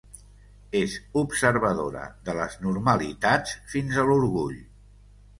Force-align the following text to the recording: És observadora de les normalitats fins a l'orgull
És 0.77 0.93
observadora 1.19 2.05
de 2.29 2.33
les 2.37 2.55
normalitats 2.67 3.53
fins 3.75 3.99
a 4.01 4.07
l'orgull 4.09 4.57